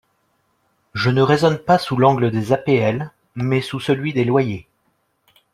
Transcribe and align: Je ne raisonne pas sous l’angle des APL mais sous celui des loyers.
Je 0.95 1.11
ne 1.11 1.21
raisonne 1.21 1.59
pas 1.59 1.77
sous 1.77 1.95
l’angle 1.95 2.31
des 2.31 2.53
APL 2.53 3.11
mais 3.35 3.61
sous 3.61 3.79
celui 3.79 4.13
des 4.13 4.23
loyers. 4.25 4.67